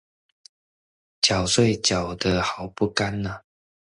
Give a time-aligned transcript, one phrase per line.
[1.21, 3.43] 繳稅繳得好不甘願啊